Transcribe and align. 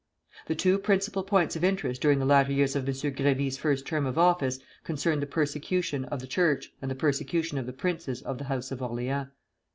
The 0.47 0.55
two 0.55 0.79
principal 0.79 1.21
points 1.21 1.55
of 1.55 1.63
interest 1.63 2.01
during 2.01 2.17
the 2.17 2.25
latter 2.25 2.51
years 2.51 2.75
of 2.75 2.87
M. 2.87 2.93
Grévy's 2.95 3.57
first 3.57 3.85
term 3.85 4.07
of 4.07 4.17
office 4.17 4.57
concerned 4.83 5.21
the 5.21 5.27
persecution 5.27 6.05
of 6.05 6.19
the 6.21 6.25
Church 6.25 6.73
and 6.81 6.89
the 6.89 6.95
persecution 6.95 7.59
of 7.59 7.67
the 7.67 7.71
princes 7.71 8.23
of 8.23 8.39
the 8.39 8.45
house 8.45 8.71
of 8.71 8.81
Orleans. 8.81 9.27